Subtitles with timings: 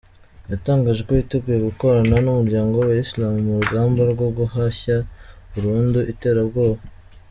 [0.51, 4.95] Yatangaje ko yiteguye gukorana n’umuryango w’abayisilamu mu rugamba rwo guhashya
[5.51, 6.81] burundu iterabwoba.